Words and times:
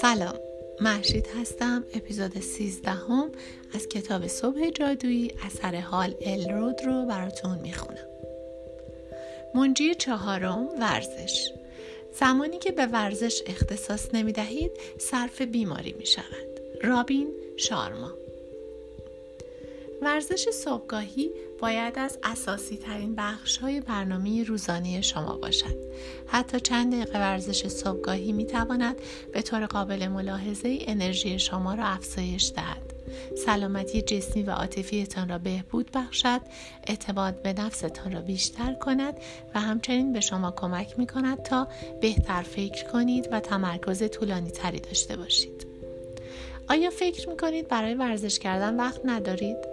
سلام 0.00 0.38
محشید 0.80 1.26
هستم 1.40 1.84
اپیزود 1.94 2.40
13 2.40 2.90
هم 2.90 3.32
از 3.74 3.88
کتاب 3.88 4.26
صبح 4.26 4.70
جادویی 4.70 5.32
اثر 5.46 5.80
حال 5.80 6.14
الرود 6.20 6.84
رو 6.84 7.06
براتون 7.06 7.58
می‌خونم. 7.58 8.06
منجی 9.54 9.94
چهارم 9.94 10.68
ورزش. 10.80 11.52
زمانی 12.20 12.58
که 12.58 12.72
به 12.72 12.86
ورزش 12.86 13.42
اختصاص 13.46 14.08
نمی 14.14 14.32
دهید 14.32 14.72
صرف 14.98 15.42
بیماری 15.42 15.92
می 15.92 16.06
شود 16.06 16.60
رابین 16.82 17.28
شارما. 17.56 18.10
ورزش 20.02 20.48
صبحگاهی 20.48 21.30
باید 21.60 21.98
از 21.98 22.18
اساسی 22.22 22.76
ترین 22.76 23.14
بخش 23.14 23.56
های 23.56 23.80
برنامه 23.80 24.44
روزانه 24.44 25.00
شما 25.00 25.36
باشد. 25.36 25.76
حتی 26.26 26.60
چند 26.60 26.94
دقیقه 26.94 27.18
ورزش 27.18 27.68
صبحگاهی 27.68 28.32
می 28.32 28.46
تواند 28.46 28.96
به 29.32 29.42
طور 29.42 29.66
قابل 29.66 30.08
ملاحظه 30.08 30.78
انرژی 30.80 31.38
شما 31.38 31.74
را 31.74 31.84
افزایش 31.84 32.52
دهد. 32.56 32.92
سلامتی 33.46 34.02
جسمی 34.02 34.42
و 34.42 34.50
عاطفیتان 34.50 35.28
را 35.28 35.38
بهبود 35.38 35.90
بخشد، 35.94 36.40
اعتماد 36.86 37.42
به 37.42 37.52
نفستان 37.52 38.12
را 38.12 38.20
بیشتر 38.20 38.74
کند 38.74 39.14
و 39.54 39.60
همچنین 39.60 40.12
به 40.12 40.20
شما 40.20 40.50
کمک 40.50 40.98
می 40.98 41.06
کند 41.06 41.42
تا 41.42 41.68
بهتر 42.00 42.42
فکر 42.42 42.84
کنید 42.84 43.28
و 43.32 43.40
تمرکز 43.40 44.10
طولانی 44.10 44.50
تری 44.50 44.80
داشته 44.80 45.16
باشید. 45.16 45.66
آیا 46.68 46.90
فکر 46.90 47.28
می 47.28 47.36
کنید 47.36 47.68
برای 47.68 47.94
ورزش 47.94 48.38
کردن 48.38 48.76
وقت 48.76 49.00
ندارید؟ 49.04 49.69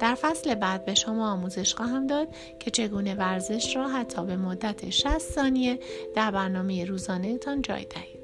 در 0.00 0.14
فصل 0.14 0.54
بعد 0.54 0.84
به 0.84 0.94
شما 0.94 1.32
آموزش 1.32 1.74
خواهم 1.74 2.06
داد 2.06 2.28
که 2.60 2.70
چگونه 2.70 3.14
ورزش 3.14 3.76
را 3.76 3.88
حتی 3.88 4.24
به 4.24 4.36
مدت 4.36 4.90
60 4.90 5.18
ثانیه 5.18 5.78
در 6.14 6.30
برنامه 6.30 6.84
روزانهتان 6.84 7.62
جای 7.62 7.84
دهید. 7.84 8.16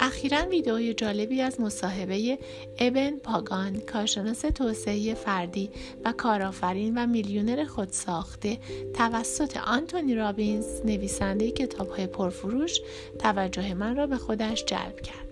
اخیرا 0.00 0.46
ویدئوی 0.48 0.94
جالبی 0.94 1.40
از 1.40 1.60
مصاحبه 1.60 2.38
ابن 2.78 3.10
پاگان 3.10 3.80
کارشناس 3.80 4.40
توسعه 4.40 5.14
فردی 5.14 5.70
و 6.04 6.12
کارآفرین 6.12 6.98
و 6.98 7.06
میلیونر 7.06 7.64
خودساخته 7.64 8.58
توسط 8.94 9.56
آنتونی 9.56 10.14
رابینز 10.14 10.80
نویسنده 10.84 11.50
کتابهای 11.50 12.06
پرفروش 12.06 12.80
توجه 13.18 13.74
من 13.74 13.96
را 13.96 14.06
به 14.06 14.16
خودش 14.16 14.64
جلب 14.64 15.00
کرد 15.00 15.28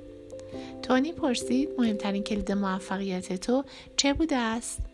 تونی 0.83 1.13
پرسید 1.13 1.69
مهمترین 1.79 2.23
کلید 2.23 2.53
موفقیت 2.53 3.41
تو 3.41 3.65
چه 3.97 4.13
بوده 4.13 4.37
است 4.37 4.92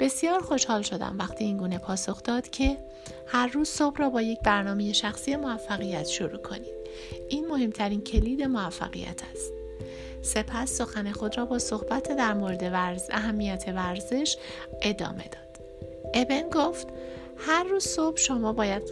بسیار 0.00 0.40
خوشحال 0.40 0.82
شدم 0.82 1.16
وقتی 1.18 1.44
این 1.44 1.56
گونه 1.56 1.78
پاسخ 1.78 2.22
داد 2.22 2.48
که 2.48 2.78
هر 3.26 3.46
روز 3.46 3.68
صبح 3.68 3.96
را 3.96 4.10
با 4.10 4.22
یک 4.22 4.40
برنامه 4.40 4.92
شخصی 4.92 5.36
موفقیت 5.36 6.06
شروع 6.06 6.42
کنید. 6.42 6.74
این 7.28 7.46
مهمترین 7.46 8.00
کلید 8.00 8.42
موفقیت 8.42 9.20
است. 9.34 9.52
سپس 10.22 10.72
سخن 10.72 11.12
خود 11.12 11.38
را 11.38 11.46
با 11.46 11.58
صحبت 11.58 12.16
در 12.16 12.34
مورد 12.34 12.62
ورز 12.62 13.02
اهمیت 13.10 13.64
ورزش 13.66 14.36
ادامه 14.82 15.24
داد. 15.24 15.60
ابن 16.14 16.50
گفت 16.50 16.86
هر 17.36 17.64
روز 17.64 17.84
صبح 17.84 18.16
شما 18.16 18.52
باید 18.52 18.82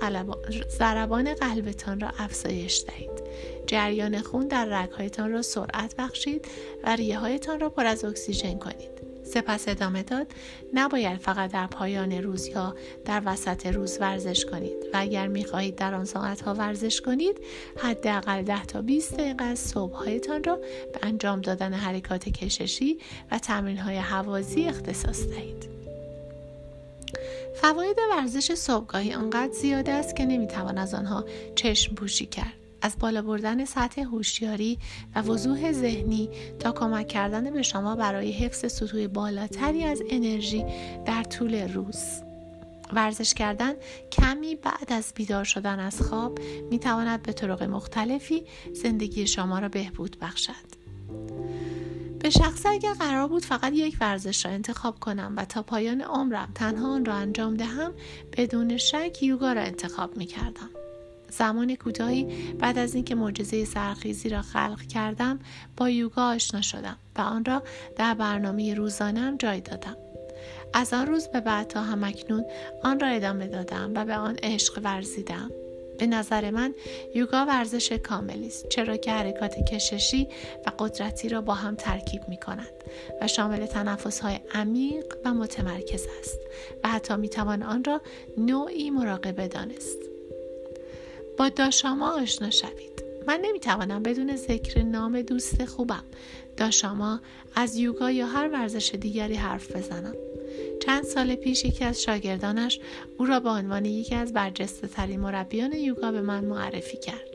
ضربان 0.78 1.34
قلبتان 1.34 2.00
را 2.00 2.08
افزایش 2.18 2.84
دهید. 2.88 3.22
جریان 3.66 4.22
خون 4.22 4.48
در 4.48 4.64
رگهایتان 4.64 5.32
را 5.32 5.42
سرعت 5.42 5.94
بخشید 5.98 6.46
و 6.84 6.96
ریه 6.96 7.18
هایتان 7.18 7.60
را 7.60 7.70
پر 7.70 7.86
از 7.86 8.04
اکسیژن 8.04 8.58
کنید. 8.58 8.91
سپس 9.34 9.68
ادامه 9.68 10.02
داد 10.02 10.26
نباید 10.74 11.18
فقط 11.18 11.52
در 11.52 11.66
پایان 11.66 12.12
روز 12.12 12.46
یا 12.46 12.74
در 13.04 13.22
وسط 13.24 13.66
روز 13.66 13.98
ورزش 14.00 14.44
کنید 14.44 14.76
و 14.92 14.96
اگر 14.96 15.26
می‌خواهید 15.26 15.76
در 15.76 15.94
آن 15.94 16.06
ها 16.44 16.54
ورزش 16.54 17.00
کنید 17.00 17.36
حداقل 17.82 18.42
10 18.42 18.64
تا 18.64 18.82
20 18.82 19.14
دقیقه 19.16 19.44
از 19.44 19.58
صبحهایتان 19.58 20.44
را 20.44 20.56
به 20.92 20.98
انجام 21.02 21.40
دادن 21.40 21.72
حرکات 21.72 22.28
کششی 22.28 22.98
و 23.30 23.38
تمرین 23.38 23.78
های 23.78 23.96
حوازی 23.96 24.64
اختصاص 24.64 25.26
دهید. 25.26 25.68
فواید 27.54 27.96
ورزش 28.10 28.54
صبحگاهی 28.54 29.12
آنقدر 29.12 29.52
زیاد 29.52 29.88
است 29.90 30.16
که 30.16 30.24
نمی‌توان 30.24 30.78
از 30.78 30.94
آنها 30.94 31.24
چشم 31.54 31.94
پوشی 31.94 32.26
کرد. 32.26 32.61
از 32.82 32.96
بالا 32.98 33.22
بردن 33.22 33.64
سطح 33.64 34.00
هوشیاری 34.00 34.78
و 35.14 35.22
وضوح 35.22 35.72
ذهنی 35.72 36.28
تا 36.58 36.72
کمک 36.72 37.08
کردن 37.08 37.50
به 37.50 37.62
شما 37.62 37.96
برای 37.96 38.32
حفظ 38.32 38.72
سطوح 38.72 39.06
بالاتری 39.06 39.84
از 39.84 40.02
انرژی 40.10 40.64
در 41.06 41.22
طول 41.22 41.72
روز 41.72 42.22
ورزش 42.92 43.34
کردن 43.34 43.72
کمی 44.12 44.56
بعد 44.56 44.92
از 44.92 45.12
بیدار 45.16 45.44
شدن 45.44 45.80
از 45.80 46.02
خواب 46.02 46.38
می 46.70 46.78
تواند 46.78 47.22
به 47.22 47.32
طرق 47.32 47.62
مختلفی 47.62 48.44
زندگی 48.72 49.26
شما 49.26 49.58
را 49.58 49.68
بهبود 49.68 50.16
بخشد. 50.20 50.82
به 52.18 52.30
شخص 52.30 52.66
اگر 52.66 52.94
قرار 52.94 53.28
بود 53.28 53.44
فقط 53.44 53.72
یک 53.72 53.96
ورزش 54.00 54.46
را 54.46 54.52
انتخاب 54.52 55.00
کنم 55.00 55.34
و 55.36 55.44
تا 55.44 55.62
پایان 55.62 56.00
عمرم 56.00 56.48
تنها 56.54 56.94
آن 56.94 57.04
را 57.04 57.14
انجام 57.14 57.54
دهم 57.54 57.92
بدون 58.36 58.76
شک 58.76 59.22
یوگا 59.22 59.52
را 59.52 59.60
انتخاب 59.60 60.16
می 60.16 60.26
کردم. 60.26 60.81
زمان 61.38 61.74
کوتاهی 61.74 62.52
بعد 62.58 62.78
از 62.78 62.94
اینکه 62.94 63.14
معجزه 63.14 63.64
سرخیزی 63.64 64.28
را 64.28 64.42
خلق 64.42 64.82
کردم 64.82 65.38
با 65.76 65.90
یوگا 65.90 66.28
آشنا 66.28 66.60
شدم 66.60 66.96
و 67.16 67.20
آن 67.20 67.44
را 67.44 67.62
در 67.96 68.14
برنامه 68.14 68.74
روزانم 68.74 69.36
جای 69.36 69.60
دادم. 69.60 69.96
از 70.74 70.92
آن 70.92 71.06
روز 71.06 71.28
به 71.28 71.40
بعد 71.40 71.66
تا 71.66 71.82
همکنون 71.82 72.44
آن 72.82 73.00
را 73.00 73.08
ادامه 73.08 73.46
دادم 73.46 73.92
و 73.94 74.04
به 74.04 74.16
آن 74.16 74.36
عشق 74.42 74.80
ورزیدم. 74.84 75.50
به 75.98 76.06
نظر 76.06 76.50
من 76.50 76.74
یوگا 77.14 77.46
ورزش 77.46 77.92
کاملی 77.92 78.46
است 78.46 78.68
چرا 78.68 78.96
که 78.96 79.12
حرکات 79.12 79.54
کششی 79.64 80.28
و 80.66 80.72
قدرتی 80.78 81.28
را 81.28 81.40
با 81.40 81.54
هم 81.54 81.74
ترکیب 81.74 82.28
می 82.28 82.36
کند 82.36 82.72
و 83.20 83.28
شامل 83.28 83.66
تنفس 83.66 84.20
های 84.20 84.40
عمیق 84.54 85.04
و 85.24 85.34
متمرکز 85.34 86.06
است 86.20 86.38
و 86.84 86.88
حتی 86.88 87.16
می 87.16 87.28
توان 87.28 87.62
آن 87.62 87.84
را 87.84 88.00
نوعی 88.38 88.90
مراقبه 88.90 89.48
دانست. 89.48 90.11
با 91.38 91.48
داشاما 91.48 92.12
آشنا 92.22 92.50
شوید. 92.50 93.02
من 93.26 93.40
نمی‌توانم 93.42 94.02
بدون 94.02 94.36
ذکر 94.36 94.82
نام 94.82 95.22
دوست 95.22 95.64
خوبم 95.64 96.04
داشاما 96.56 97.20
از 97.54 97.76
یوگا 97.76 98.10
یا 98.10 98.26
هر 98.26 98.48
ورزش 98.48 98.94
دیگری 99.00 99.34
حرف 99.34 99.76
بزنم. 99.76 100.14
چند 100.86 101.04
سال 101.04 101.34
پیش 101.34 101.64
یکی 101.64 101.84
از 101.84 102.02
شاگردانش 102.02 102.80
او 103.18 103.26
را 103.26 103.40
به 103.40 103.48
عنوان 103.48 103.84
یکی 103.84 104.14
از 104.14 104.32
برجسته 104.32 104.86
ترین 104.88 105.20
مربیان 105.20 105.72
یوگا 105.72 106.12
به 106.12 106.20
من 106.20 106.44
معرفی 106.44 106.96
کرد. 106.96 107.28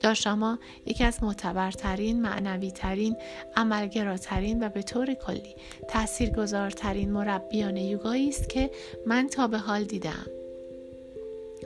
داشاما 0.00 0.58
یکی 0.86 1.04
از 1.04 1.22
معتبرترین، 1.22 2.22
معنویترین، 2.22 3.16
عملگراترین 3.56 4.66
و 4.66 4.68
به 4.68 4.82
طور 4.82 5.14
کلی 5.14 5.54
تاثیرگذارترین 5.88 7.12
مربیان 7.12 7.76
یوگایی 7.76 8.28
است 8.28 8.48
که 8.48 8.70
من 9.06 9.28
تا 9.28 9.46
به 9.46 9.58
حال 9.58 9.84
دیدم. 9.84 10.26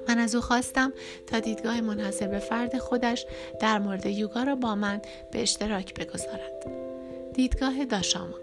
من 0.09 0.19
از 0.19 0.35
او 0.35 0.41
خواستم 0.41 0.93
تا 1.27 1.41
دیدگاه 1.41 1.81
منحصر 1.81 2.27
به 2.27 2.39
فرد 2.39 2.79
خودش 2.79 3.27
در 3.61 3.79
مورد 3.79 4.07
یوگا 4.07 4.43
را 4.43 4.55
با 4.55 4.75
من 4.75 5.01
به 5.33 5.43
اشتراک 5.43 5.95
بگذارد. 5.95 6.67
دیدگاه 7.35 7.85
داشاما 7.85 8.35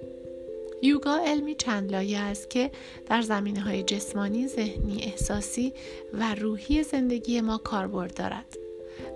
یوگا 0.82 1.20
علمی 1.26 1.56
چند 1.56 1.92
لایه 1.92 2.20
است 2.20 2.50
که 2.50 2.72
در 3.06 3.22
زمینه 3.22 3.62
های 3.62 3.84
جسمانی، 3.84 4.48
ذهنی، 4.48 5.04
احساسی 5.04 5.74
و 6.14 6.36
روحی 6.36 6.84
زندگی 6.84 7.42
ما 7.42 7.58
کاربرد 7.58 8.14
دارد. 8.14 8.58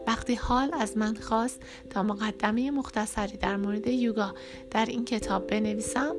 وقتی 0.07 0.35
حال 0.35 0.73
از 0.73 0.97
من 0.97 1.15
خواست 1.15 1.61
تا 1.89 2.03
مقدمه 2.03 2.71
مختصری 2.71 3.37
در 3.37 3.57
مورد 3.57 3.87
یوگا 3.87 4.35
در 4.71 4.85
این 4.85 5.05
کتاب 5.05 5.47
بنویسم 5.47 6.15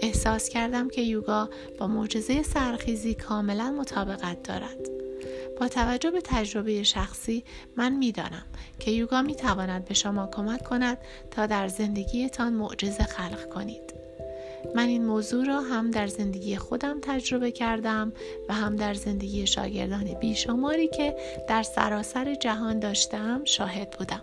احساس 0.00 0.48
کردم 0.48 0.88
که 0.88 1.02
یوگا 1.02 1.48
با 1.78 1.86
معجزه 1.86 2.42
سرخیزی 2.42 3.14
کاملا 3.14 3.70
مطابقت 3.70 4.42
دارد 4.42 4.95
با 5.60 5.68
توجه 5.68 6.10
به 6.10 6.20
تجربه 6.24 6.82
شخصی 6.82 7.44
من 7.76 7.92
می‌دانم 7.92 8.46
که 8.78 8.90
یوگا 8.90 9.22
می 9.22 9.34
تواند 9.34 9.84
به 9.84 9.94
شما 9.94 10.26
کمک 10.26 10.64
کند 10.64 10.98
تا 11.30 11.46
در 11.46 11.68
زندگیتان 11.68 12.52
معجزه 12.52 13.04
خلق 13.04 13.48
کنید. 13.48 13.94
من 14.74 14.88
این 14.88 15.04
موضوع 15.06 15.46
را 15.46 15.60
هم 15.60 15.90
در 15.90 16.06
زندگی 16.06 16.56
خودم 16.56 16.98
تجربه 17.02 17.50
کردم 17.50 18.12
و 18.48 18.54
هم 18.54 18.76
در 18.76 18.94
زندگی 18.94 19.46
شاگردان 19.46 20.04
بیشماری 20.04 20.88
که 20.88 21.16
در 21.48 21.62
سراسر 21.62 22.34
جهان 22.34 22.78
داشتم 22.78 23.44
شاهد 23.44 23.90
بودم. 23.98 24.22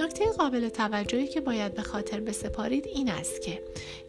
نکته 0.00 0.24
قابل 0.38 0.68
توجهی 0.68 1.26
که 1.26 1.40
باید 1.40 1.74
به 1.74 1.82
خاطر 1.82 2.20
بسپارید 2.20 2.86
این 2.86 3.10
است 3.10 3.42
که 3.42 3.62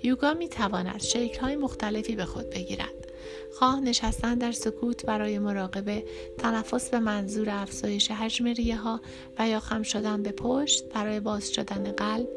یوگا 0.04 0.34
می 0.34 0.50
تواند 0.50 1.02
شکل 1.02 1.40
های 1.40 1.56
مختلفی 1.56 2.16
به 2.16 2.26
خود 2.26 2.50
بگیرد. 2.50 3.11
خواه 3.60 3.80
نشستن 3.80 4.36
در 4.36 4.52
سکوت 4.52 5.06
برای 5.06 5.40
مراقبه 5.40 6.04
تنفس 6.38 6.90
به 6.90 7.00
منظور 7.00 7.50
افزایش 7.50 8.12
حجم 8.12 8.46
ریه 8.46 8.78
ها 8.78 9.02
و 9.40 9.50
یا 9.50 9.60
خم 9.60 9.84
شدن 9.84 10.24
به 10.24 10.32
پشت 10.32 10.90
برای 10.90 11.20
باز 11.20 11.52
شدن 11.52 11.92
قلب 11.92 12.28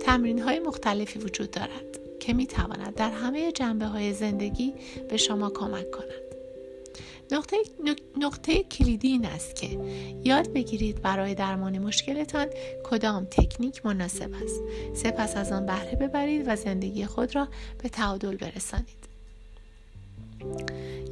تمرین 0.00 0.38
های 0.38 0.58
مختلفی 0.58 1.18
وجود 1.18 1.50
دارد 1.50 1.98
که 2.20 2.34
می 2.34 2.46
تواند 2.46 2.94
در 2.94 3.10
همه 3.10 3.52
جنبه 3.52 3.86
های 3.86 4.12
زندگی 4.12 4.74
به 5.08 5.16
شما 5.16 5.50
کمک 5.50 5.90
کند. 5.90 6.28
نقطه, 7.32 7.56
نقطه 8.16 8.62
کلیدی 8.62 9.08
این 9.08 9.26
است 9.26 9.56
که 9.56 9.78
یاد 10.24 10.52
بگیرید 10.52 11.02
برای 11.02 11.34
درمان 11.34 11.78
مشکلتان 11.78 12.46
کدام 12.84 13.24
تکنیک 13.24 13.86
مناسب 13.86 14.30
است. 14.44 14.62
سپس 14.94 15.36
از 15.36 15.52
آن 15.52 15.66
بهره 15.66 15.96
ببرید 15.96 16.48
و 16.48 16.56
زندگی 16.56 17.06
خود 17.06 17.34
را 17.34 17.48
به 17.82 17.88
تعادل 17.88 18.36
برسانید. 18.36 18.97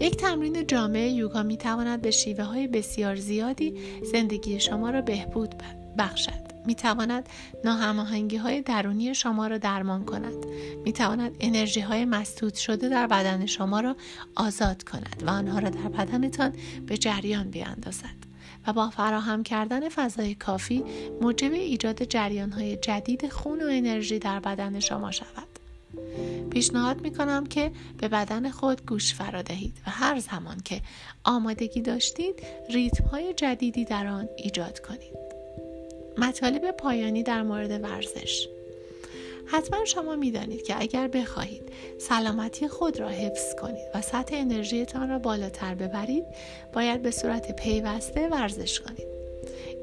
یک 0.01 0.17
تمرین 0.17 0.67
جامع 0.67 0.99
یوگا 0.99 1.43
می 1.43 1.57
تواند 1.57 2.03
به 2.03 2.11
شیوه 2.11 2.45
های 2.45 2.69
بسیار 2.69 3.17
زیادی 3.17 3.75
زندگی 4.13 4.61
شما 4.61 4.91
را 4.91 5.01
بهبود 5.03 5.55
بخشد. 5.99 6.47
می 6.67 6.75
تواند 6.75 7.29
ناهماهنگی 7.65 8.37
های 8.37 8.63
درونی 8.63 9.15
شما 9.15 9.47
را 9.47 9.59
درمان 9.59 10.05
کند. 10.05 10.47
می 10.85 10.93
تواند 10.93 11.37
انرژی 11.41 11.81
های 11.81 12.05
مسدود 12.05 12.55
شده 12.55 12.89
در 12.89 13.07
بدن 13.07 13.47
شما 13.47 13.81
را 13.81 13.97
آزاد 14.35 14.83
کند 14.83 15.23
و 15.27 15.31
آنها 15.31 15.59
را 15.59 15.69
در 15.69 15.89
بدنتان 15.89 16.53
به 16.87 16.97
جریان 16.97 17.51
بیاندازد 17.51 18.27
و 18.67 18.73
با 18.73 18.91
فراهم 18.91 19.43
کردن 19.43 19.89
فضای 19.89 20.35
کافی 20.35 20.85
موجب 21.21 21.53
ایجاد 21.53 22.03
جریان 22.05 22.53
های 22.53 22.77
جدید 22.77 23.29
خون 23.29 23.63
و 23.63 23.67
انرژی 23.71 24.19
در 24.19 24.41
بدن 24.41 24.81
شما 24.81 25.11
شود. 25.11 25.56
پیشنهاد 26.51 27.01
می 27.01 27.15
کنم 27.15 27.47
که 27.47 27.71
به 27.99 28.09
بدن 28.09 28.51
خود 28.51 28.87
گوش 28.87 29.15
فرا 29.15 29.43
دهید 29.43 29.77
و 29.87 29.91
هر 29.91 30.19
زمان 30.19 30.61
که 30.65 30.81
آمادگی 31.25 31.81
داشتید 31.81 32.43
ریتم 32.71 33.05
های 33.05 33.35
جدیدی 33.35 33.85
در 33.85 34.07
آن 34.07 34.29
ایجاد 34.37 34.81
کنید. 34.81 35.17
مطالب 36.19 36.71
پایانی 36.71 37.23
در 37.23 37.43
مورد 37.43 37.83
ورزش. 37.83 38.49
حتما 39.47 39.85
شما 39.85 40.17
می‌دانید 40.17 40.63
که 40.63 40.75
اگر 40.79 41.09
بخواهید 41.09 41.63
سلامتی 41.99 42.69
خود 42.69 43.01
را 43.01 43.09
حفظ 43.09 43.55
کنید 43.61 43.87
و 43.95 44.03
سطح 44.03 44.37
انرژیتان 44.37 45.09
را 45.09 45.19
بالاتر 45.19 45.75
ببرید 45.75 46.25
باید 46.73 47.03
به 47.03 47.11
صورت 47.11 47.57
پیوسته 47.57 48.29
ورزش 48.29 48.81
کنید. 48.81 49.07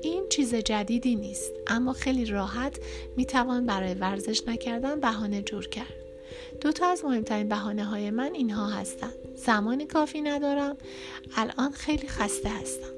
این 0.03 0.23
چیز 0.29 0.55
جدیدی 0.55 1.15
نیست 1.15 1.51
اما 1.67 1.93
خیلی 1.93 2.25
راحت 2.25 2.77
می‌توان 3.17 3.65
برای 3.65 3.93
ورزش 3.93 4.41
نکردن 4.47 4.99
بهانه 4.99 5.41
جور 5.41 5.67
کرد. 5.67 6.02
دو 6.61 6.71
تا 6.71 6.87
از 6.87 7.05
مهمترین 7.05 7.49
بهانه 7.49 7.83
های 7.83 8.11
من 8.11 8.33
اینها 8.33 8.67
هستند. 8.67 9.13
زمان 9.35 9.85
کافی 9.85 10.21
ندارم. 10.21 10.77
الان 11.35 11.71
خیلی 11.71 12.07
خسته 12.07 12.49
هستم. 12.49 12.93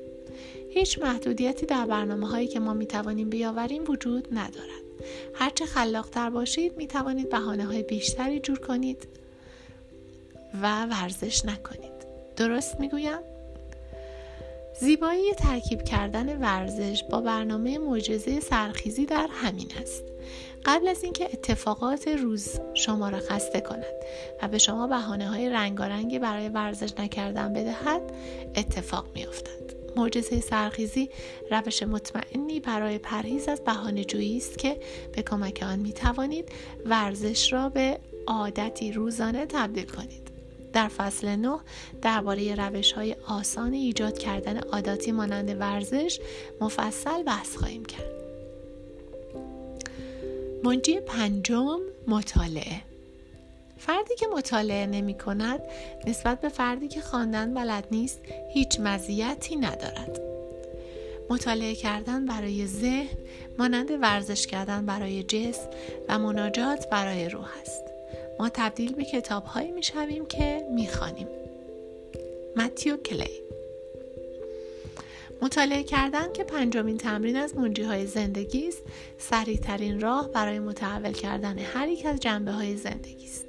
هیچ 0.70 1.00
محدودیتی 1.00 1.66
در 1.66 1.86
برنامه 1.86 2.28
هایی 2.28 2.48
که 2.48 2.60
ما 2.60 2.74
می 2.74 2.86
توانیم 2.86 3.30
بیاوریم 3.30 3.84
وجود 3.88 4.28
ندارد. 4.32 4.86
هرچه 5.34 5.66
خلاقتر 5.66 6.30
باشید 6.30 6.78
می 6.78 6.88
توانید 6.88 7.30
بحانه 7.30 7.66
های 7.66 7.84
بیشتری 7.84 8.40
جور 8.40 8.60
کنید 8.60 9.08
و 10.62 10.86
ورزش 10.86 11.46
نکنید. 11.46 11.96
درست 12.36 12.80
می‌گویم؟ 12.80 13.20
زیبایی 14.80 15.34
ترکیب 15.34 15.84
کردن 15.84 16.38
ورزش 16.38 17.04
با 17.12 17.22
برنامه 17.22 17.78
معجزه 17.78 18.40
سرخیزی 18.40 19.06
در 19.06 19.28
همین 19.32 19.68
است. 19.82 20.04
قبل 20.66 20.88
از 20.88 21.04
اینکه 21.04 21.26
اتفاقات 21.26 22.08
روز 22.08 22.60
شما 22.74 23.10
را 23.10 23.20
خسته 23.20 23.62
کند 23.62 23.94
و 24.42 24.48
به 24.48 24.58
شما 24.58 24.88
بهانه 24.88 25.30
های 25.30 25.50
رنگارنگی 25.50 26.20
برای 26.20 26.50
ورزش 26.50 26.94
نکردن 27.00 27.54
بدهد 27.54 28.02
اتفاق 28.56 29.08
میافتد. 29.16 29.76
معجزه 29.96 30.40
سرخیزی 30.40 31.10
روش 31.52 31.84
مطمئنی 31.84 32.60
برای 32.60 32.98
پرهیز 32.98 33.48
از 33.48 33.64
بهانه 33.64 34.04
جویی 34.04 34.38
است 34.38 34.58
که 34.58 34.80
به 35.16 35.22
کمک 35.22 35.64
آن 35.64 35.80
می 35.80 35.94
توانید 35.94 36.50
ورزش 36.86 37.54
را 37.54 37.70
به 37.70 38.00
عادتی 38.28 38.92
روزانه 38.92 39.46
تبدیل 39.46 39.86
کنید. 39.86 40.32
در 40.74 40.88
فصل 40.88 41.36
9 41.36 41.60
درباره 42.02 42.56
روش 42.56 42.92
های 42.92 43.16
آسان 43.28 43.74
ایجاد 43.74 44.18
کردن 44.18 44.58
عاداتی 44.58 45.12
مانند 45.12 45.62
ورزش 45.62 46.20
مفصل 46.62 47.24
بحث 47.24 47.56
خواهیم 47.56 47.86
کرد. 47.86 48.25
منجی 50.66 51.00
پنجم 51.00 51.80
مطالعه. 52.08 52.82
فردی 53.78 54.16
که 54.16 54.28
مطالعه 54.28 54.86
نمی 54.86 55.14
کند 55.14 55.60
نسبت 56.08 56.42
به 56.42 56.50
فردی 56.50 56.88
که 56.88 57.02
خواندن 57.02 57.54
بلد 57.54 57.88
نیست 57.92 58.20
هیچ 58.54 58.80
مزیتی 58.80 59.56
ندارد. 59.56 60.22
مطالعه 61.30 61.76
کردن 61.76 62.26
برای 62.26 62.68
ذهن 62.68 63.18
مانند 63.60 63.92
ورزش 63.92 64.48
کردن 64.48 64.86
برای 64.86 65.24
جسم 65.24 65.70
و 66.08 66.20
مناجات 66.20 66.90
برای 66.90 67.30
روح 67.30 67.50
است. 67.62 67.84
ما 68.40 68.50
تبدیل 68.50 68.94
به 68.94 69.06
کتاب 69.06 69.44
هایی 69.44 69.72
می 69.72 69.84
شویم 69.84 70.26
که 70.26 70.68
می 70.72 70.88
خانیم. 70.88 71.28
متیو 72.56 72.98
کلی. 72.98 73.45
مطالعه 75.42 75.84
کردن 75.84 76.34
که 76.34 76.44
پنجمین 76.44 76.98
تمرین 76.98 77.36
از 77.36 77.56
منجی 77.56 77.84
های 77.84 78.06
زندگی 78.06 78.68
است 78.68 78.84
سریع 79.18 79.58
ترین 79.58 80.00
راه 80.00 80.32
برای 80.32 80.60
متحول 80.60 81.12
کردن 81.12 81.60
هر 81.60 81.88
یک 81.88 82.06
از 82.06 82.20
جنبه 82.20 82.52
های 82.52 82.78
زندگی 82.78 83.26
است 83.26 83.46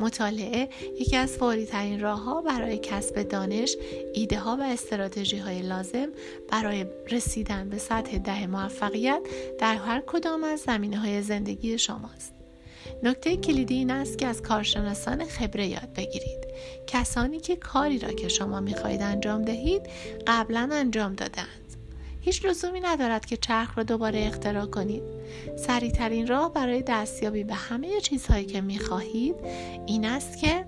مطالعه 0.00 0.68
یکی 1.00 1.16
از 1.16 1.36
فوری 1.36 1.66
ترین 1.66 2.00
راه 2.00 2.22
ها 2.22 2.42
برای 2.42 2.78
کسب 2.78 3.22
دانش، 3.22 3.76
ایده 4.14 4.38
ها 4.38 4.56
و 4.56 4.62
استراتژی 4.62 5.38
های 5.38 5.62
لازم 5.62 6.08
برای 6.48 6.86
رسیدن 7.10 7.68
به 7.68 7.78
سطح 7.78 8.18
ده 8.18 8.46
موفقیت 8.46 9.22
در 9.58 9.74
هر 9.74 10.02
کدام 10.06 10.44
از 10.44 10.60
زمینه 10.60 10.98
های 10.98 11.22
زندگی 11.22 11.78
شماست. 11.78 12.39
نکته 13.02 13.36
کلیدی 13.36 13.74
این 13.74 13.90
است 13.90 14.18
که 14.18 14.26
از 14.26 14.42
کارشناسان 14.42 15.24
خبره 15.24 15.66
یاد 15.66 15.92
بگیرید. 15.96 16.46
کسانی 16.86 17.40
که 17.40 17.56
کاری 17.56 17.98
را 17.98 18.12
که 18.12 18.28
شما 18.28 18.60
می‌خواهید 18.60 19.02
انجام 19.02 19.42
دهید 19.42 19.82
قبلا 20.26 20.68
انجام 20.72 21.14
دادند 21.14 21.76
هیچ 22.20 22.44
لزومی 22.44 22.80
ندارد 22.80 23.26
که 23.26 23.36
چرخ 23.36 23.78
را 23.78 23.84
دوباره 23.84 24.26
اختراع 24.26 24.66
کنید. 24.66 25.02
سریعترین 25.56 26.26
راه 26.26 26.52
برای 26.52 26.82
دستیابی 26.82 27.44
به 27.44 27.54
همه 27.54 28.00
چیزهایی 28.00 28.44
که 28.44 28.60
می‌خواهید 28.60 29.34
این 29.86 30.04
است 30.04 30.38
که 30.38 30.66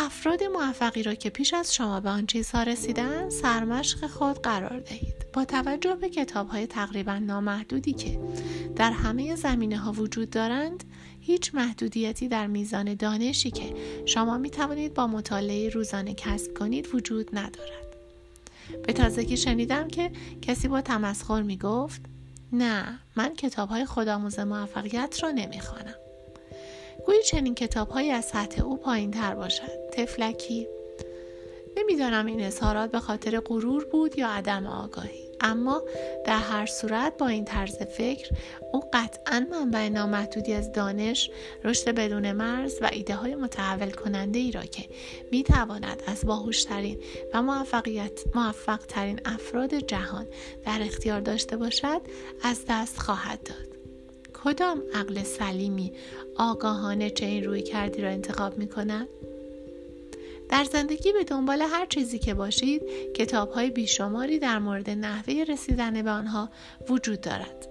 افراد 0.00 0.42
موفقی 0.42 1.02
را 1.02 1.14
که 1.14 1.30
پیش 1.30 1.54
از 1.54 1.74
شما 1.74 2.00
به 2.00 2.08
آن 2.10 2.26
چیزها 2.26 2.62
رسیدن 2.62 3.30
سرمشق 3.30 4.06
خود 4.06 4.42
قرار 4.42 4.80
دهید. 4.80 5.14
با 5.32 5.44
توجه 5.44 5.94
به 5.94 6.08
کتاب 6.08 6.48
های 6.48 6.66
تقریبا 6.66 7.18
نامحدودی 7.18 7.92
که 7.92 8.18
در 8.76 8.90
همه 8.90 9.36
زمینه 9.36 9.78
ها 9.78 9.92
وجود 9.92 10.30
دارند 10.30 10.84
هیچ 11.20 11.54
محدودیتی 11.54 12.28
در 12.28 12.46
میزان 12.46 12.94
دانشی 12.94 13.50
که 13.50 13.74
شما 14.06 14.38
می 14.38 14.50
توانید 14.50 14.94
با 14.94 15.06
مطالعه 15.06 15.68
روزانه 15.68 16.14
کسب 16.14 16.54
کنید 16.58 16.94
وجود 16.94 17.38
ندارد. 17.38 17.96
به 18.86 18.92
تازگی 18.92 19.36
شنیدم 19.36 19.88
که 19.88 20.10
کسی 20.42 20.68
با 20.68 20.80
تمسخر 20.80 21.42
می 21.42 21.56
گفت 21.56 22.00
نه 22.52 22.98
من 23.16 23.34
کتاب 23.34 23.68
های 23.68 23.84
خودآموز 23.84 24.38
موفقیت 24.38 25.18
را 25.22 25.30
نمی‌خوانم. 25.30 26.07
گویی 27.08 27.22
چنین 27.22 27.54
کتاب 27.54 27.88
های 27.88 28.10
از 28.10 28.24
سطح 28.24 28.62
او 28.64 28.76
پایین 28.76 29.10
تر 29.10 29.34
باشد. 29.34 29.90
تفلکی 29.92 30.68
نمی‌دانم 31.76 32.26
این 32.26 32.40
اظهارات 32.40 32.90
به 32.90 33.00
خاطر 33.00 33.40
غرور 33.40 33.84
بود 33.84 34.18
یا 34.18 34.28
عدم 34.28 34.66
آگاهی 34.66 35.28
اما 35.40 35.82
در 36.26 36.38
هر 36.38 36.66
صورت 36.66 37.18
با 37.18 37.28
این 37.28 37.44
طرز 37.44 37.76
فکر 37.76 38.30
او 38.72 38.80
قطعا 38.92 39.46
منبع 39.50 39.88
نامحدودی 39.88 40.52
از 40.52 40.72
دانش 40.72 41.30
رشد 41.64 41.88
بدون 41.94 42.32
مرز 42.32 42.78
و 42.80 42.90
ایده 42.92 43.14
های 43.14 43.34
متحول 43.34 43.90
کننده 43.90 44.38
ای 44.38 44.52
را 44.52 44.62
که 44.62 44.84
می 45.32 45.42
تواند 45.42 46.02
از 46.06 46.24
باهوشترین 46.26 46.98
و 47.34 47.42
موفقیت 47.42 48.20
موفق 48.34 48.80
ترین 48.88 49.20
افراد 49.24 49.74
جهان 49.74 50.26
در 50.64 50.78
اختیار 50.82 51.20
داشته 51.20 51.56
باشد 51.56 52.00
از 52.42 52.64
دست 52.68 52.98
خواهد 52.98 53.42
داد. 53.42 53.67
کدام 54.44 54.82
عقل 54.94 55.22
سلیمی 55.22 55.92
آگاهانه 56.36 57.10
چه 57.10 57.40
روی 57.40 57.62
کردی 57.62 58.02
را 58.02 58.08
انتخاب 58.08 58.58
می 58.58 58.68
کند؟ 58.68 59.08
در 60.48 60.64
زندگی 60.64 61.12
به 61.12 61.24
دنبال 61.24 61.62
هر 61.62 61.86
چیزی 61.86 62.18
که 62.18 62.34
باشید 62.34 62.82
کتاب 63.14 63.52
های 63.52 63.70
بیشماری 63.70 64.38
در 64.38 64.58
مورد 64.58 64.90
نحوه 64.90 65.44
رسیدن 65.48 66.02
به 66.02 66.10
آنها 66.10 66.48
وجود 66.88 67.20
دارد. 67.20 67.68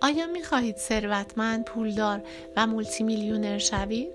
آیا 0.00 0.26
می 0.26 0.42
خواهید 0.42 0.76
ثروتمند، 0.76 1.64
پولدار 1.64 2.22
و 2.56 2.66
مولتی 2.66 3.04
میلیونر 3.04 3.58
شوید؟ 3.58 4.12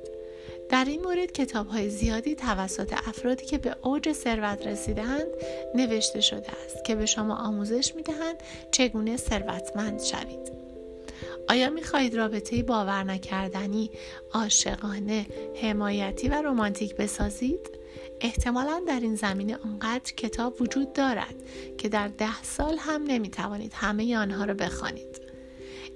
در 0.69 0.85
این 0.85 1.01
مورد 1.01 1.31
کتاب 1.31 1.67
های 1.67 1.89
زیادی 1.89 2.35
توسط 2.35 2.93
افرادی 2.93 3.45
که 3.45 3.57
به 3.57 3.75
اوج 3.81 4.13
ثروت 4.13 4.67
رسیدهاند 4.67 5.27
نوشته 5.75 6.21
شده 6.21 6.47
است 6.65 6.85
که 6.85 6.95
به 6.95 7.05
شما 7.05 7.35
آموزش 7.35 7.95
می 7.95 8.03
دهند 8.03 8.35
چگونه 8.71 9.17
ثروتمند 9.17 10.01
شوید. 10.01 10.66
آیا 11.49 11.69
می 11.69 11.83
خواهید 11.83 12.15
رابطه 12.15 12.63
باور 12.63 13.03
نکردنی، 13.03 13.89
عاشقانه، 14.33 15.25
حمایتی 15.61 16.29
و 16.29 16.33
رمانتیک 16.33 16.95
بسازید؟ 16.95 17.69
احتمالا 18.21 18.81
در 18.87 18.99
این 18.99 19.15
زمینه 19.15 19.57
آنقدر 19.65 20.13
کتاب 20.13 20.61
وجود 20.61 20.93
دارد 20.93 21.35
که 21.77 21.89
در 21.89 22.07
ده 22.07 22.43
سال 22.43 22.77
هم 22.77 23.03
نمی 23.03 23.29
توانید 23.29 23.73
همه 23.75 24.17
آنها 24.17 24.45
را 24.45 24.53
بخوانید. 24.53 25.21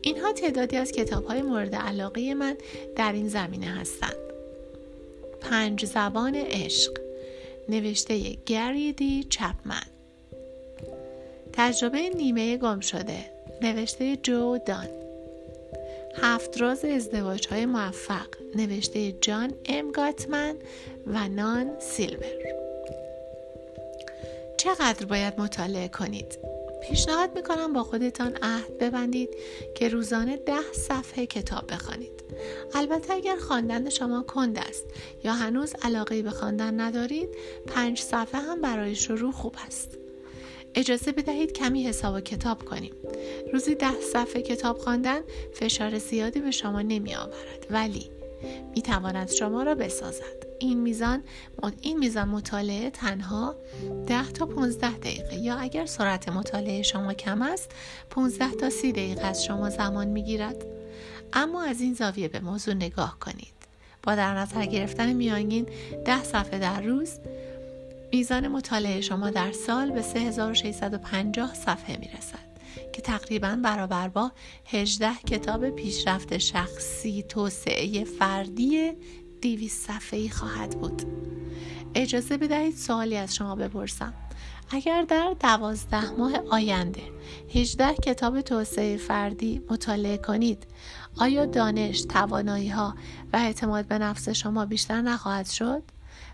اینها 0.01 0.34
تعدادی 0.34 0.77
از 0.77 0.91
کتاب 0.91 1.25
های 1.25 1.41
مورد 1.41 1.75
علاقه 1.75 2.34
من 2.34 2.58
در 2.96 3.13
این 3.13 3.27
زمینه 3.27 3.67
هستند. 3.67 4.15
پنج 5.41 5.86
زبان 5.86 6.36
عشق 6.36 6.91
نوشته 7.70 8.38
گری 8.46 8.93
دی 8.93 9.24
چپمن 9.24 9.84
تجربه 11.53 12.10
نیمه 12.10 12.58
گم 12.58 12.79
شده 12.79 13.25
نوشته 13.62 14.17
جو 14.17 14.58
دان 14.58 15.00
هفت 16.15 16.62
راز 16.62 16.86
ازدواج 16.86 17.48
های 17.48 17.65
موفق 17.65 18.27
نوشته 18.56 19.12
جان 19.12 19.53
ام 19.65 19.91
گاتمن 19.91 20.56
و 21.08 21.27
نان 21.27 21.80
سیلور 21.80 22.62
چقدر 24.58 25.06
باید 25.06 25.39
مطالعه 25.39 25.88
کنید؟ 25.88 26.39
پیشنهاد 26.82 27.36
می‌کنم 27.36 27.74
با 27.74 27.84
خودتان 27.84 28.38
عهد 28.41 28.77
ببندید 28.77 29.30
که 29.75 29.89
روزانه 29.89 30.38
ده 30.38 30.72
صفحه 30.74 31.25
کتاب 31.25 31.74
بخوانید. 31.74 32.24
البته 32.74 33.13
اگر 33.13 33.36
خواندن 33.36 33.89
شما 33.89 34.24
کند 34.24 34.58
است 34.58 34.86
یا 35.24 35.34
هنوز 35.34 35.74
علاقه 35.82 36.22
به 36.22 36.30
خواندن 36.32 36.80
ندارید 36.82 37.30
پنج 37.68 38.01
صفحه 38.01 38.41
هم 38.41 38.62
برای 38.62 38.96
شروع 38.96 39.32
خوب 39.32 39.56
است. 39.68 40.00
اجازه 40.75 41.12
بدهید 41.12 41.54
کمی 41.54 41.84
حساب 41.84 42.16
و 42.16 42.20
کتاب 42.20 42.66
کنیم. 42.66 42.94
روزی 43.54 43.75
ده 43.75 44.01
صفحه 44.13 44.42
کتاب 44.42 44.78
خواندن 44.78 45.22
فشار 45.54 45.98
زیادی 45.98 46.40
به 46.40 46.51
شما 46.51 46.82
نمی 46.82 47.16
آورد 47.16 47.68
ولی 47.70 48.12
می 48.75 48.82
تواند 48.82 49.32
شما 49.32 49.63
را 49.63 49.75
بسازد. 49.75 50.51
این 50.60 50.82
میزان 50.82 51.24
این 51.82 51.98
میزان 51.98 52.30
مطالعه 52.30 52.90
تنها 52.90 53.56
10 54.08 54.32
تا 54.32 54.46
15 54.46 54.92
دقیقه 54.98 55.36
یا 55.36 55.56
اگر 55.56 55.86
سرعت 55.86 56.30
مطالعه 56.30 56.82
شما 56.82 57.13
کم 57.13 57.42
است 57.42 57.72
15 58.10 58.51
تا 58.51 58.70
30 58.70 58.92
دقیقه 58.92 59.22
از 59.22 59.46
شما 59.46 59.70
زمان 59.70 60.08
می‌گیرد 60.08 60.66
اما 61.34 61.63
از 61.63 61.82
این 61.82 61.94
زاویه 61.94 62.28
به 62.28 62.40
موضوع 62.40 62.74
نگاه 62.74 63.20
کنید 63.20 63.54
با 64.04 64.16
در 64.16 64.38
نظر 64.38 64.66
گرفتن 64.66 65.13
میانگین 65.13 65.66
10 66.06 66.24
صفحه 66.24 66.60
در 66.60 66.82
روز 66.82 67.10
میزان 68.13 68.48
مطالعه 68.48 69.01
شما 69.01 69.30
در 69.30 69.51
سال 69.51 69.91
به 69.91 70.01
3650 70.01 71.53
صفحه 71.53 71.98
می‌رسد 71.98 72.51
که 72.94 73.01
تقریبا 73.01 73.60
برابر 73.63 74.08
با 74.08 74.32
18 74.65 75.13
کتاب 75.15 75.70
پیشرفت 75.70 76.38
شخصی 76.38 77.24
توسعه 77.30 78.03
فردی 78.03 78.91
دیویس 79.41 79.88
صفحه 79.88 80.20
ای 80.20 80.30
خواهد 80.30 80.80
بود. 80.80 81.01
اجازه 81.96 82.38
بدهید 82.38 82.75
سوالی 82.75 83.18
از 83.18 83.36
شما 83.36 83.56
بپرسم. 83.56 84.13
اگر 84.72 85.03
در 85.03 85.36
دوازده 85.39 86.12
ماه 86.12 86.34
آینده 86.51 87.03
18 87.56 87.94
کتاب 87.94 88.41
توسعه 88.41 88.98
فردی 88.98 89.62
مطالعه 89.70 90.18
کنید 90.18 90.68
آیا 91.18 91.46
دانش، 91.46 92.01
توانایی 92.01 92.70
ها 92.70 92.96
و 93.34 93.38
اعتماد 93.38 93.86
به 93.86 93.98
نفس 93.98 94.30
شما 94.30 94.65
بیشتر 94.65 95.01
نخواهد 95.01 95.48
شد؟ 95.48 95.84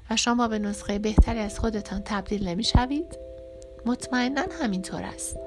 و 0.09 0.15
شما 0.15 0.47
به 0.47 0.59
نسخه 0.59 0.99
بهتری 0.99 1.39
از 1.39 1.59
خودتان 1.59 2.01
تبدیل 2.05 2.47
نمی 2.47 2.63
شوید؟ 2.63 3.17
مطمئنا 3.85 4.45
همینطور 4.61 5.03
است. 5.03 5.37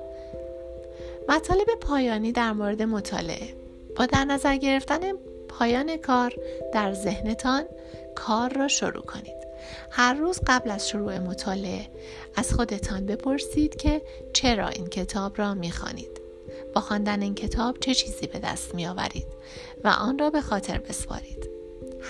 مطالب 1.29 1.67
پایانی 1.81 2.33
در 2.33 2.53
مورد 2.53 2.83
مطالعه 2.83 3.55
با 3.97 4.07
در 4.07 4.25
نظر 4.25 4.57
گرفتن 4.57 5.01
پایان 5.49 5.97
کار 5.97 6.35
در 6.75 6.93
ذهنتان 6.93 7.65
کار 8.15 8.53
را 8.53 8.69
شروع 8.69 9.03
کنید 9.03 9.41
هر 9.91 10.15
روز 10.15 10.41
قبل 10.47 10.71
از 10.71 10.89
شروع 10.89 11.19
مطالعه 11.19 11.87
از 12.37 12.55
خودتان 12.55 13.07
بپرسید 13.07 13.77
که 13.77 14.03
چرا 14.33 14.69
این 14.69 14.87
کتاب 14.87 15.39
را 15.39 15.55
می‌خوانید 15.55 16.21
با 16.75 16.81
خواندن 16.81 17.23
این 17.23 17.35
کتاب 17.35 17.79
چه 17.79 17.95
چیزی 17.95 18.27
به 18.27 18.39
دست 18.39 18.75
میآورید 18.75 19.27
و 19.85 19.89
آن 19.89 20.19
را 20.19 20.31
به 20.31 20.41
خاطر 20.41 20.79
بسپارید 20.79 21.50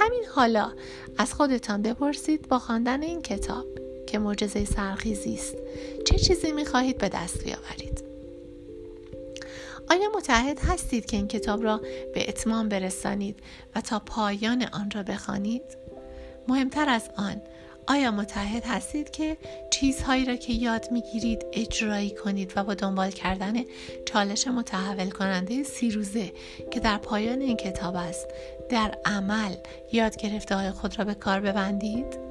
همین 0.00 0.24
حالا 0.34 0.72
از 1.18 1.34
خودتان 1.34 1.82
بپرسید 1.82 2.48
با 2.48 2.58
خواندن 2.58 3.02
این 3.02 3.22
کتاب 3.22 3.66
که 4.06 4.18
معجزه 4.18 4.64
سرخیزی 4.64 5.34
است 5.34 5.56
چه 6.04 6.18
چیزی 6.18 6.52
می‌خواهید 6.52 6.98
به 6.98 7.08
دست 7.08 7.44
بیاورید 7.44 8.04
آیا 9.90 10.08
متحد 10.16 10.58
هستید 10.58 11.06
که 11.06 11.16
این 11.16 11.28
کتاب 11.28 11.62
را 11.62 11.80
به 12.14 12.28
اتمام 12.28 12.68
برسانید 12.68 13.36
و 13.74 13.80
تا 13.80 13.98
پایان 13.98 14.62
آن 14.72 14.90
را 14.90 15.02
بخوانید؟ 15.02 15.62
مهمتر 16.48 16.88
از 16.88 17.10
آن 17.16 17.42
آیا 17.86 18.10
متحد 18.10 18.64
هستید 18.64 19.10
که 19.10 19.36
چیزهایی 19.70 20.24
را 20.24 20.36
که 20.36 20.52
یاد 20.52 20.88
می‌گیرید 20.92 21.46
اجرایی 21.52 22.10
کنید 22.10 22.52
و 22.56 22.64
با 22.64 22.74
دنبال 22.74 23.10
کردن 23.10 23.54
چالش 24.04 24.46
متحول 24.46 25.10
کننده 25.10 25.62
سی 25.62 25.90
روزه 25.90 26.32
که 26.70 26.80
در 26.80 26.98
پایان 26.98 27.40
این 27.40 27.56
کتاب 27.56 27.96
است 27.96 28.28
در 28.68 28.98
عمل 29.04 29.54
یاد 29.92 30.16
گرفته 30.16 30.56
های 30.56 30.70
خود 30.70 30.98
را 30.98 31.04
به 31.04 31.14
کار 31.14 31.40
ببندید؟ 31.40 32.30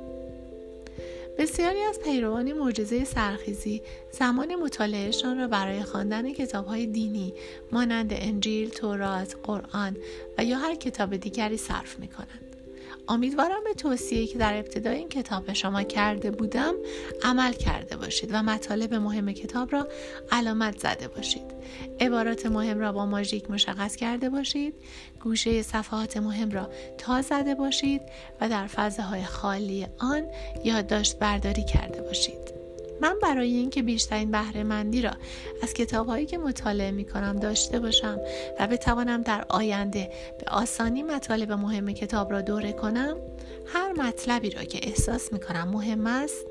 بسیاری 1.38 1.82
از 1.82 2.00
پیروان 2.00 2.54
معجزه 2.54 3.04
سرخیزی 3.04 3.82
زمان 4.12 4.56
مطالعهشان 4.56 5.38
را 5.38 5.48
برای 5.48 5.84
خواندن 5.84 6.34
کتابهای 6.34 6.86
دینی 6.86 7.34
مانند 7.72 8.14
انجیل، 8.14 8.70
تورات، 8.70 9.36
قرآن 9.44 9.98
و 10.38 10.44
یا 10.44 10.58
هر 10.58 10.76
کتاب 10.76 11.16
دیگری 11.16 11.58
صرف 11.58 12.00
می 12.00 12.08
کنند. 12.08 12.49
امیدوارم 13.10 13.64
به 13.64 13.74
توصیه‌ای 13.74 14.28
که 14.28 14.38
در 14.38 14.58
ابتدای 14.58 14.96
این 14.96 15.10
کتاب 15.10 15.46
به 15.46 15.54
شما 15.54 15.84
کرده 15.84 16.32
بودم 16.32 16.74
عمل 17.24 17.54
کرده 17.54 17.98
باشید 17.98 18.30
و 18.34 18.44
مطالب 18.44 18.94
مهم 18.94 19.32
کتاب 19.32 19.72
را 19.72 19.88
علامت 20.32 20.80
زده 20.80 21.08
باشید. 21.08 21.52
عبارات 22.00 22.46
مهم 22.46 22.80
را 22.80 22.92
با 22.92 23.06
ماژیک 23.06 23.52
مشخص 23.52 23.96
کرده 23.96 24.30
باشید. 24.30 24.74
گوشه 25.24 25.62
صفحات 25.62 26.18
مهم 26.18 26.52
را 26.52 26.70
تا 26.98 27.22
زده 27.22 27.56
باشید 27.56 28.02
و 28.42 28.50
در 28.50 28.68
فضاهای 28.68 29.24
خالی 29.24 29.88
آن 30.00 30.24
یادداشت 30.64 31.20
برداری 31.20 31.64
کرده 31.64 32.02
باشید. 32.02 32.39
من 33.02 33.16
برای 33.22 33.54
اینکه 33.54 33.84
بیشترین 33.84 34.32
بهره 34.32 34.64
مندی 34.64 35.02
را 35.02 35.12
از 35.64 35.74
کتابهایی 35.74 36.26
که 36.26 36.38
مطالعه 36.38 36.92
می 36.92 37.06
کنم 37.06 37.40
داشته 37.40 37.80
باشم 37.80 38.20
و 38.60 38.68
بتوانم 38.68 39.22
در 39.22 39.46
آینده 39.50 40.12
به 40.40 40.52
آسانی 40.52 41.04
مطالب 41.04 41.52
مهم 41.52 41.94
کتاب 41.94 42.32
را 42.32 42.42
دوره 42.42 42.74
کنم 42.74 43.18
هر 43.66 43.94
مطلبی 43.94 44.50
را 44.50 44.64
که 44.64 44.80
احساس 44.84 45.34
می 45.34 45.40
کنم 45.40 45.68
مهم 45.68 46.08
است 46.08 46.46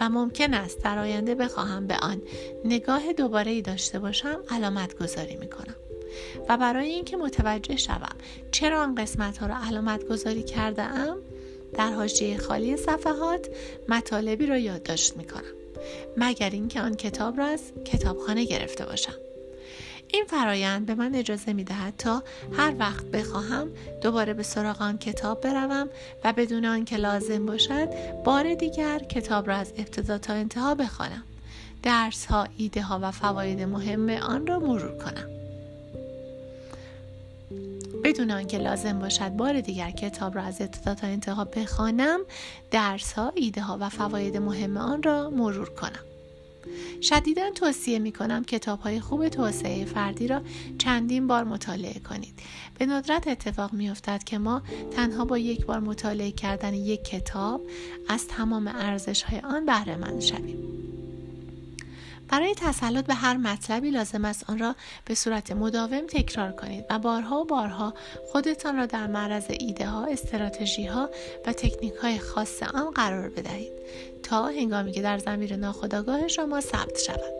و 0.00 0.08
ممکن 0.08 0.54
است 0.54 0.84
در 0.84 0.98
آینده 0.98 1.34
بخواهم 1.34 1.86
به 1.86 1.96
آن 1.96 2.22
نگاه 2.64 3.12
دوباره 3.12 3.50
ای 3.50 3.62
داشته 3.62 3.98
باشم 3.98 4.42
علامت 4.50 4.98
گذاری 4.98 5.36
می 5.36 5.48
کنم. 5.48 5.74
و 6.48 6.56
برای 6.56 6.88
اینکه 6.88 7.16
متوجه 7.16 7.76
شوم 7.76 8.16
چرا 8.50 8.82
آن 8.82 8.94
قسمت 8.94 9.38
ها 9.38 9.46
را 9.46 9.54
علامت 9.68 10.04
گذاری 10.04 10.42
کرده 10.42 10.82
ام 10.82 11.18
در 11.72 11.92
حاشیه 11.92 12.38
خالی 12.38 12.76
صفحات 12.76 13.48
مطالبی 13.88 14.46
را 14.46 14.58
یادداشت 14.58 15.16
می 15.16 15.24
کنم. 15.24 15.65
مگر 16.16 16.50
اینکه 16.50 16.80
آن 16.80 16.94
کتاب 16.94 17.38
را 17.38 17.46
از 17.46 17.60
کتابخانه 17.84 18.44
گرفته 18.44 18.86
باشم. 18.86 19.14
این 20.12 20.24
فرایند 20.24 20.86
به 20.86 20.94
من 20.94 21.14
اجازه 21.14 21.52
می 21.52 21.64
دهد 21.64 21.94
تا 21.98 22.22
هر 22.52 22.74
وقت 22.78 23.06
بخواهم 23.06 23.68
دوباره 24.02 24.34
به 24.34 24.42
سراغ 24.42 24.82
آن 24.82 24.98
کتاب 24.98 25.40
بروم 25.40 25.88
و 26.24 26.32
بدون 26.32 26.64
آنکه 26.64 26.96
لازم 26.96 27.46
باشد 27.46 27.88
بار 28.24 28.54
دیگر 28.54 28.98
کتاب 28.98 29.48
را 29.48 29.56
از 29.56 29.72
ابتدا 29.78 30.18
تا 30.18 30.32
انتها 30.32 30.74
بخوانم. 30.74 31.22
درس 31.82 32.26
ها 32.26 32.46
ایده 32.56 32.82
ها 32.82 32.98
و 33.02 33.10
فواید 33.10 33.60
مهم 33.60 34.08
آن 34.08 34.46
را 34.46 34.58
مرور 34.58 34.98
کنم. 34.98 35.35
بدون 38.06 38.30
آنکه 38.30 38.58
لازم 38.58 38.98
باشد 38.98 39.28
بار 39.28 39.60
دیگر 39.60 39.90
کتاب 39.90 40.34
را 40.34 40.42
از 40.42 40.60
ابتدا 40.60 40.94
تا 40.94 41.06
انتها 41.06 41.44
بخوانم 41.44 42.20
درس 42.70 43.12
ها 43.12 43.32
ایده 43.34 43.62
ها 43.62 43.78
و 43.80 43.88
فواید 43.88 44.36
مهم 44.36 44.76
آن 44.76 45.02
را 45.02 45.30
مرور 45.30 45.68
کنم. 45.68 46.04
شدیدا 47.02 47.50
توصیه 47.50 47.98
می 47.98 48.12
کنم 48.12 48.44
کتاب 48.44 48.80
های 48.80 49.00
خوب 49.00 49.28
توسعه 49.28 49.84
فردی 49.84 50.28
را 50.28 50.42
چندین 50.78 51.26
بار 51.26 51.44
مطالعه 51.44 52.00
کنید. 52.00 52.34
به 52.78 52.86
ندرت 52.86 53.28
اتفاق 53.28 53.72
می 53.72 53.90
افتد 53.90 54.24
که 54.24 54.38
ما 54.38 54.62
تنها 54.96 55.24
با 55.24 55.38
یک 55.38 55.66
بار 55.66 55.80
مطالعه 55.80 56.32
کردن 56.32 56.74
یک 56.74 57.04
کتاب 57.04 57.60
از 58.08 58.28
تمام 58.28 58.68
ارزش 58.68 59.22
های 59.22 59.40
آن 59.40 59.66
بهره 59.66 59.96
مند 59.96 60.20
شویم. 60.20 60.58
برای 62.28 62.54
تسلط 62.54 63.06
به 63.06 63.14
هر 63.14 63.36
مطلبی 63.36 63.90
لازم 63.90 64.24
است 64.24 64.50
آن 64.50 64.58
را 64.58 64.74
به 65.04 65.14
صورت 65.14 65.52
مداوم 65.52 66.06
تکرار 66.06 66.52
کنید 66.52 66.84
و 66.90 66.98
بارها 66.98 67.40
و 67.40 67.44
بارها 67.44 67.94
خودتان 68.32 68.76
را 68.76 68.86
در 68.86 69.06
معرض 69.06 69.44
ایده 69.60 69.86
ها، 69.86 70.04
استراتژی 70.04 70.86
ها 70.86 71.10
و 71.46 71.52
تکنیک 71.52 71.94
های 71.94 72.18
خاص 72.18 72.62
آن 72.62 72.90
قرار 72.90 73.28
بدهید. 73.28 73.72
تا 74.22 74.46
هنگامی 74.46 74.92
که 74.92 75.02
در 75.02 75.18
زمیر 75.18 75.56
ناخودآگاه 75.56 76.28
شما 76.28 76.60
ثبت 76.60 76.98
شود. 76.98 77.34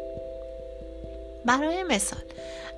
برای 1.47 1.83
مثال 1.83 2.23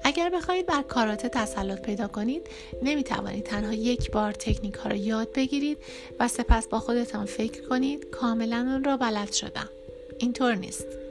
اگر 0.05 0.31
بخواهید 0.31 0.67
بر 0.67 0.83
کارات 0.83 1.27
تسلط 1.27 1.83
پیدا 1.83 2.09
کنید 2.09 2.43
نمی 2.83 3.05
توانید 3.05 3.45
تنها 3.45 3.73
یک 3.73 4.11
بار 4.11 4.33
تکنیک 4.33 4.75
ها 4.75 4.89
را 4.89 4.97
یاد 4.97 5.33
بگیرید 5.33 5.79
و 6.21 6.29
سپس 6.29 6.69
با 6.69 6.81
خودتان 6.81 7.27
فکر 7.27 7.69
کنید 7.69 8.11
کاملا 8.11 8.57
آن 8.57 8.85
را 8.85 8.97
بلد 8.97 9.33
شدم. 9.33 9.69
اینطور 10.19 10.55
نیست. 10.55 11.08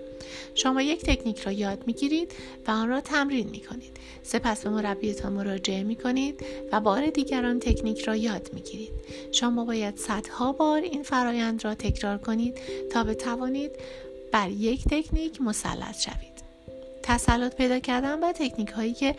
شما 0.56 0.82
یک 0.82 1.02
تکنیک 1.02 1.40
را 1.40 1.52
یاد 1.52 1.84
می‌گیرید 1.88 2.32
و 2.68 2.72
آن 2.72 2.90
را 2.90 3.02
تمرین 3.02 3.50
می 3.50 3.60
کنید. 3.60 3.98
سپس 4.24 4.64
به 4.64 4.70
مربیتان 4.70 5.34
مراجعه 5.34 5.84
می 5.84 5.96
کنید 5.96 6.46
و 6.72 6.80
بار 6.80 7.08
دیگران 7.08 7.60
تکنیک 7.60 8.00
را 8.02 8.16
یاد 8.16 8.50
می 8.54 8.62
گیرید. 8.62 8.94
شما 9.32 9.66
باید 9.66 9.98
صدها 9.98 10.52
بار 10.52 10.82
این 10.82 11.04
فرایند 11.04 11.66
را 11.66 11.76
تکرار 11.76 12.18
کنید 12.18 12.58
تا 12.92 13.04
بتوانید 13.04 13.72
بر 14.32 14.50
یک 14.50 14.84
تکنیک 14.84 15.42
مسلط 15.42 16.00
شوید. 16.00 16.37
تسلط 17.08 17.56
پیدا 17.56 17.80
کردن 17.80 18.20
و 18.24 18.32
تکنیک 18.32 18.70
هایی 18.70 18.94
که 18.94 19.16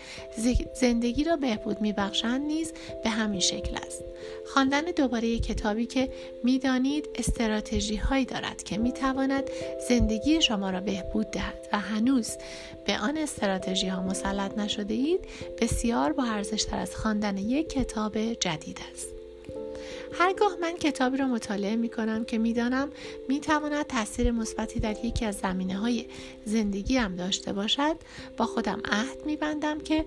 زندگی 0.74 1.24
را 1.24 1.36
بهبود 1.36 1.80
میبخشند 1.80 2.46
نیز 2.46 2.72
به 3.04 3.10
همین 3.10 3.40
شکل 3.40 3.76
است. 3.86 4.04
خواندن 4.46 4.80
دوباره 4.80 5.38
کتابی 5.38 5.86
که 5.86 6.08
می‌دانید 6.44 7.08
استراتژی 7.14 7.96
هایی 7.96 8.24
دارد 8.24 8.62
که 8.62 8.78
می‌تواند 8.78 9.50
زندگی 9.88 10.42
شما 10.42 10.70
را 10.70 10.80
بهبود 10.80 11.30
دهد 11.30 11.68
و 11.72 11.78
هنوز 11.78 12.36
به 12.86 12.98
آن 12.98 13.16
استراتژی 13.16 13.88
ها 13.88 14.02
مسلط 14.02 14.58
نشده 14.58 14.94
اید 14.94 15.20
بسیار 15.60 16.12
با 16.12 16.24
ارزشتر 16.24 16.78
از 16.78 16.96
خواندن 16.96 17.38
یک 17.38 17.68
کتاب 17.68 18.18
جدید 18.32 18.78
است. 18.92 19.17
هرگاه 20.12 20.56
من 20.60 20.76
کتابی 20.76 21.16
را 21.16 21.26
مطالعه 21.26 21.76
می 21.76 21.88
کنم 21.88 22.24
که 22.24 22.38
می 22.38 22.52
دانم 22.52 22.90
می 23.28 23.40
تواند 23.40 23.86
تاثیر 23.86 24.30
مثبتی 24.30 24.80
در 24.80 25.04
یکی 25.04 25.24
از 25.24 25.36
زمینه 25.36 25.76
های 25.76 26.06
زندگی 26.44 26.96
هم 26.96 27.16
داشته 27.16 27.52
باشد 27.52 27.96
با 28.36 28.46
خودم 28.46 28.80
عهد 28.84 29.26
می 29.26 29.36
بندم 29.36 29.80
که 29.80 30.04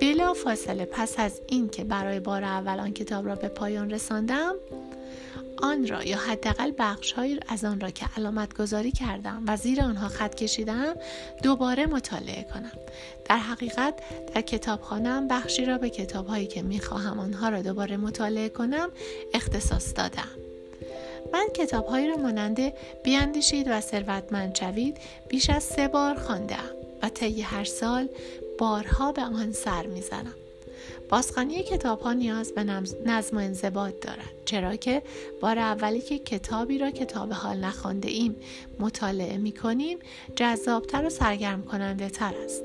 بلا 0.00 0.34
فاصله 0.34 0.84
پس 0.84 1.14
از 1.18 1.40
این 1.46 1.68
که 1.68 1.84
برای 1.84 2.20
بار 2.20 2.44
اول 2.44 2.80
آن 2.80 2.92
کتاب 2.92 3.26
را 3.26 3.34
به 3.34 3.48
پایان 3.48 3.90
رساندم 3.90 4.54
آن 5.62 5.86
را 5.86 6.04
یا 6.04 6.18
حداقل 6.18 6.72
بخشهایی 6.78 7.40
از 7.48 7.64
آن 7.64 7.80
را 7.80 7.90
که 7.90 8.06
علامت 8.16 8.54
گذاری 8.54 8.92
کردم 8.92 9.42
و 9.46 9.56
زیر 9.56 9.82
آنها 9.82 10.08
خط 10.08 10.34
کشیدم 10.34 10.94
دوباره 11.42 11.86
مطالعه 11.86 12.42
کنم. 12.54 12.72
در 13.24 13.36
حقیقت 13.36 13.94
در 14.34 14.40
کتابخانهام 14.40 15.28
بخشی 15.28 15.64
را 15.64 15.78
به 15.78 15.90
کتابهایی 15.90 16.46
که 16.46 16.62
می‌خواهم 16.62 17.18
آنها 17.18 17.48
را 17.48 17.62
دوباره 17.62 17.96
مطالعه 17.96 18.48
کنم 18.48 18.90
اختصاص 19.34 19.94
دادم. 19.96 20.28
من 21.32 21.46
کتابهایی 21.54 22.08
را 22.08 22.16
مانند 22.16 22.72
بیاندیشید 23.04 23.66
و 23.70 23.80
ثروتمند 23.80 24.54
شوید 24.54 24.96
بیش 25.28 25.50
از 25.50 25.62
سه 25.62 25.88
بار 25.88 26.14
خواندم 26.14 26.70
و 27.02 27.08
طی 27.08 27.42
هر 27.42 27.64
سال 27.64 28.08
بارها 28.58 29.12
به 29.12 29.22
آن 29.22 29.52
سر 29.52 29.86
می‌زنم. 29.86 30.34
بازخوانی 31.08 31.62
کتاب 31.62 32.00
ها 32.00 32.12
نیاز 32.12 32.52
به 32.52 32.64
نظم 33.06 33.36
و 33.36 33.40
انضباط 33.40 33.94
دارد 34.00 34.30
چرا 34.44 34.76
که 34.76 35.02
بار 35.40 35.58
اولی 35.58 36.00
که 36.00 36.18
کتابی 36.18 36.78
را 36.78 36.90
کتاب 36.90 37.32
حال 37.32 37.56
نخوانده 37.56 38.08
ایم 38.08 38.36
مطالعه 38.78 39.36
می 39.36 39.52
کنیم 39.52 39.98
جذابتر 40.36 41.06
و 41.06 41.10
سرگرم 41.10 41.62
کننده 41.62 42.08
تر 42.08 42.34
است. 42.44 42.62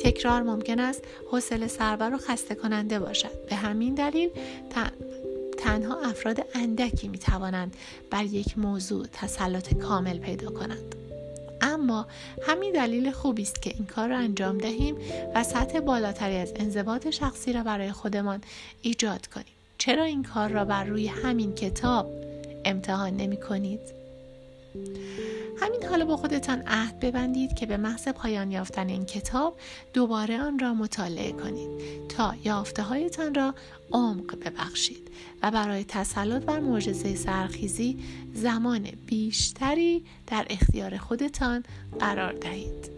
تکرار 0.00 0.42
ممکن 0.42 0.80
است 0.80 1.02
حوصله 1.30 1.66
سربر 1.66 2.14
و 2.14 2.18
خسته 2.18 2.54
کننده 2.54 2.98
باشد. 2.98 3.46
به 3.48 3.56
همین 3.56 3.94
دلیل 3.94 4.30
تنها 5.58 6.00
افراد 6.00 6.46
اندکی 6.54 7.08
می 7.08 7.18
توانند 7.18 7.76
بر 8.10 8.24
یک 8.24 8.58
موضوع 8.58 9.06
تسلط 9.12 9.74
کامل 9.74 10.18
پیدا 10.18 10.50
کنند. 10.50 11.05
اما 11.60 12.06
همین 12.42 12.72
دلیل 12.72 13.10
خوبی 13.10 13.42
است 13.42 13.62
که 13.62 13.70
این 13.70 13.86
کار 13.86 14.08
را 14.08 14.18
انجام 14.18 14.58
دهیم 14.58 14.96
و 15.34 15.44
سطح 15.44 15.80
بالاتری 15.80 16.36
از 16.36 16.52
انضباط 16.56 17.10
شخصی 17.10 17.52
را 17.52 17.62
برای 17.62 17.92
خودمان 17.92 18.40
ایجاد 18.82 19.26
کنیم 19.26 19.46
چرا 19.78 20.04
این 20.04 20.22
کار 20.22 20.48
را 20.48 20.64
بر 20.64 20.84
روی 20.84 21.06
همین 21.06 21.54
کتاب 21.54 22.06
امتحان 22.64 23.16
نمی 23.16 23.36
کنید؟ 23.36 24.05
همین 25.60 25.84
حالا 25.90 26.04
با 26.04 26.16
خودتان 26.16 26.62
عهد 26.66 27.00
ببندید 27.00 27.54
که 27.54 27.66
به 27.66 27.76
محض 27.76 28.08
پایان 28.08 28.50
یافتن 28.50 28.88
این 28.88 29.04
کتاب 29.04 29.56
دوباره 29.92 30.40
آن 30.40 30.58
را 30.58 30.74
مطالعه 30.74 31.32
کنید 31.32 31.70
تا 32.08 32.34
یافته 32.44 32.82
هایتان 32.82 33.34
را 33.34 33.54
عمق 33.92 34.38
ببخشید 34.38 35.10
و 35.42 35.50
برای 35.50 35.84
تسلط 35.84 36.42
بر 36.42 36.60
معجزه 36.60 37.14
سرخیزی 37.14 37.98
زمان 38.34 38.88
بیشتری 39.06 40.04
در 40.26 40.46
اختیار 40.50 40.96
خودتان 40.96 41.62
قرار 41.98 42.32
دهید. 42.32 42.95